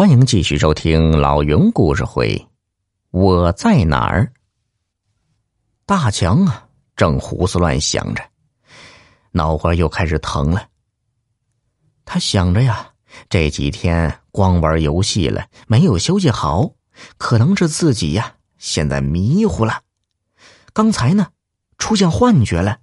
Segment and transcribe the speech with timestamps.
[0.00, 2.48] 欢迎继续收听老云故事会。
[3.10, 4.32] 我在哪儿？
[5.84, 8.24] 大强啊，正胡思乱想着，
[9.32, 10.68] 脑瓜又开始疼了。
[12.06, 12.92] 他想着呀，
[13.28, 16.70] 这几天光玩游戏了，没有休息好，
[17.18, 19.82] 可能是自己呀现在迷糊了。
[20.72, 21.26] 刚才呢，
[21.76, 22.78] 出现幻觉了。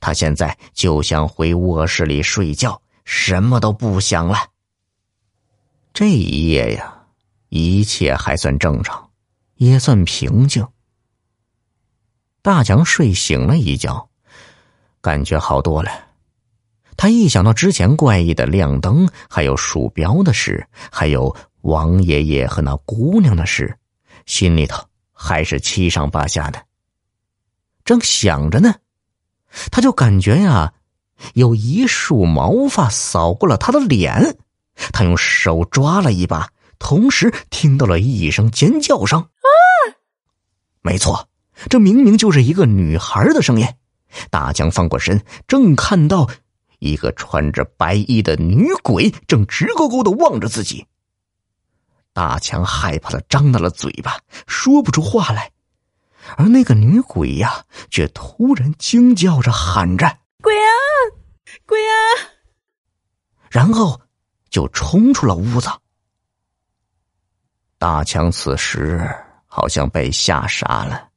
[0.00, 4.36] 他现在就想回卧室里睡觉，什么都不想了。
[5.96, 7.06] 这一夜呀，
[7.48, 9.08] 一切还算正常，
[9.54, 10.68] 也算平静。
[12.42, 14.06] 大强睡醒了一觉，
[15.00, 15.90] 感觉好多了。
[16.98, 23.74] 他一想到之前怪异的亮灯，还有鼠标的事，还有王爷爷和那姑娘的事，
[24.26, 26.62] 心里头还是七上八下的。
[27.86, 28.74] 正想着呢，
[29.70, 30.74] 他就感觉呀，
[31.32, 34.36] 有一束毛发扫过了他的脸。
[34.92, 39.20] 他用手抓了一把，同时听到了一声尖叫声。
[39.20, 39.48] 啊！
[40.82, 41.28] 没错，
[41.68, 43.66] 这明明就是一个女孩的声音。
[44.30, 46.28] 大强翻过身，正看到
[46.78, 50.86] 一个穿着白衣的女鬼正直勾勾的望着自己。
[52.12, 55.50] 大强害怕的张大了嘴巴，说不出话来。
[56.36, 60.70] 而那个女鬼呀，却突然惊叫着喊着：“鬼啊，
[61.66, 61.94] 鬼啊！”
[63.50, 64.00] 然后。
[64.56, 65.68] 就冲出了屋子。
[67.76, 69.06] 大强此时
[69.44, 71.10] 好像被吓傻了，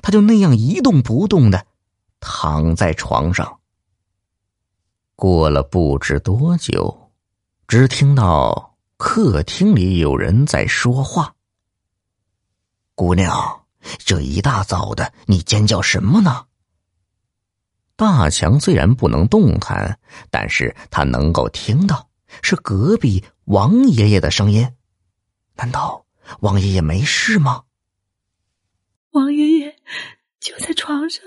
[0.00, 1.66] 他就那样一动不动的
[2.20, 3.58] 躺在床上。
[5.16, 7.10] 过了不知多久，
[7.66, 11.34] 只听到客厅里有人在说话
[12.94, 13.64] ：“姑娘，
[13.98, 16.46] 这一大早的，你尖叫什么呢？”
[17.96, 19.98] 大强虽然不能动弹，
[20.30, 22.08] 但是他能够听到。
[22.42, 24.74] 是隔壁王爷爷的声音，
[25.54, 26.06] 难道
[26.40, 27.64] 王爷爷没事吗？
[29.10, 29.76] 王爷爷
[30.40, 31.22] 就在床上。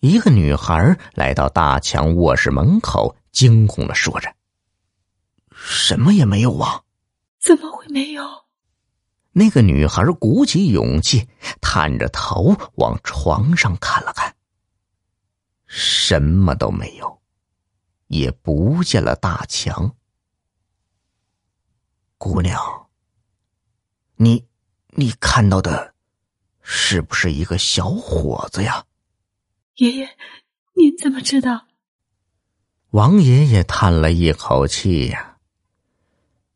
[0.00, 4.34] 一个女孩来到大强卧室门口，惊恐的说着
[5.52, 6.82] ：“什么也没有啊！”
[7.38, 8.22] 怎么会没有？
[9.32, 11.28] 那个女孩鼓起勇气，
[11.60, 14.34] 探着头往床上看了看，
[15.66, 17.20] 什么都没有，
[18.08, 19.94] 也不见了大强。
[22.22, 22.86] 姑娘，
[24.16, 24.46] 你，
[24.88, 25.94] 你看到的，
[26.60, 28.84] 是不是一个小伙子呀？
[29.76, 30.18] 爷爷，
[30.74, 31.66] 您怎么知道？
[32.90, 35.38] 王爷爷叹了一口气呀，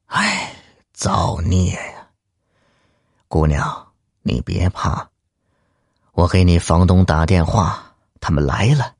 [0.05, 0.55] 唉，
[0.93, 2.11] 造孽呀！
[3.27, 5.09] 姑娘，你别怕，
[6.13, 8.97] 我给你房东打电话，他们来了，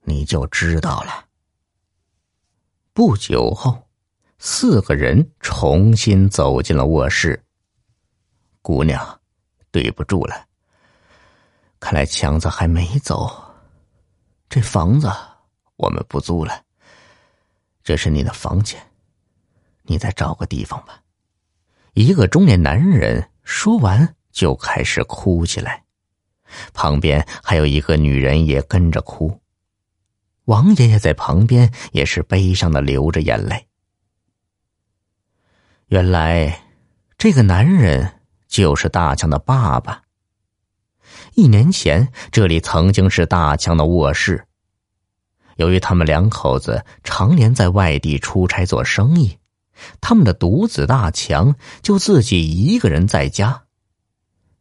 [0.00, 1.26] 你就知道了。
[2.92, 3.86] 不久后。
[4.42, 7.44] 四个人重新走进了卧室。
[8.62, 9.20] 姑娘，
[9.70, 10.46] 对不住了。
[11.78, 13.30] 看来强子还没走，
[14.48, 15.12] 这房子
[15.76, 16.62] 我们不租了。
[17.84, 18.80] 这是你的房间，
[19.82, 21.02] 你再找个地方吧。
[21.92, 25.84] 一个中年男人说完就开始哭起来，
[26.72, 29.38] 旁边还有一个女人也跟着哭。
[30.46, 33.66] 王爷爷在旁边也是悲伤的流着眼泪。
[35.90, 36.62] 原来，
[37.18, 40.02] 这个男人就是大强的爸爸。
[41.34, 44.44] 一年前，这里曾经是大强的卧室。
[45.56, 49.36] 由于他们两口子常年在外地出差做生意，
[50.00, 51.52] 他们的独子大强
[51.82, 53.60] 就自己一个人在家。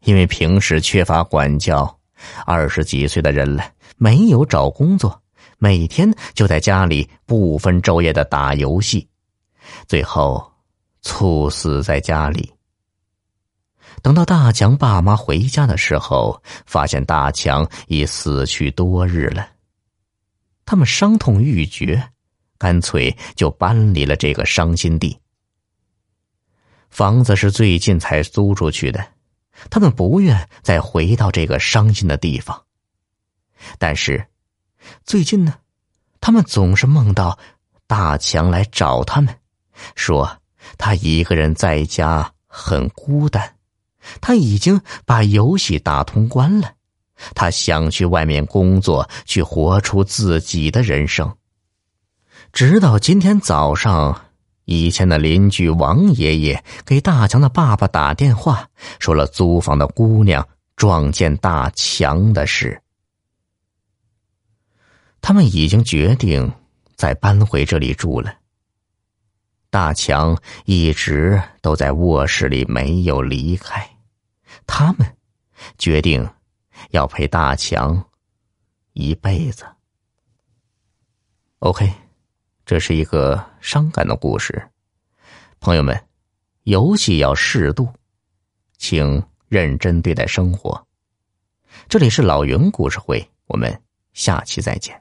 [0.05, 1.99] 因为平时缺乏管教，
[2.43, 3.63] 二十几岁的人了，
[3.97, 5.21] 没有找工作，
[5.59, 9.07] 每天就在家里不分昼夜的打游戏，
[9.87, 10.48] 最后。
[11.01, 12.53] 猝死在家里。
[14.01, 19.49] 等到大强爸妈回家的时候，发现大强已死去多日了。
[20.65, 22.11] 他们伤痛欲绝，
[22.57, 25.19] 干脆就搬离了这个伤心地。
[26.89, 29.05] 房子是最近才租出去的，
[29.69, 32.63] 他们不愿再回到这个伤心的地方。
[33.77, 34.25] 但是，
[35.03, 35.55] 最近呢，
[36.21, 37.37] 他们总是梦到
[37.85, 39.35] 大强来找他们，
[39.95, 40.39] 说。
[40.77, 43.55] 他一个人在家很孤单，
[44.21, 46.73] 他已经把游戏打通关了，
[47.35, 51.35] 他想去外面工作，去活出自己的人生。
[52.51, 54.25] 直到今天早上，
[54.65, 58.67] 以前的邻居王爷爷给大强的爸爸打电话，
[58.99, 62.81] 说了租房的姑娘撞见大强的事。
[65.21, 66.51] 他们已经决定
[66.95, 68.33] 再搬回这里住了。
[69.69, 70.35] 大强
[70.65, 73.87] 一直都在卧室里没有离开，
[74.65, 75.17] 他们
[75.77, 76.27] 决定
[76.89, 78.03] 要陪大强
[78.93, 79.65] 一辈子。
[81.59, 81.91] OK，
[82.65, 84.69] 这是一个伤感的故事，
[85.59, 86.07] 朋友们，
[86.63, 87.87] 游戏要适度，
[88.77, 90.87] 请认真对待生活。
[91.87, 93.83] 这里是老云故事会，我们
[94.13, 94.99] 下期再见。